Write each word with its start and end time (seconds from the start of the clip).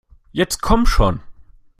Jetzt 0.31 0.63
komm 0.63 0.87
schon! 0.87 1.19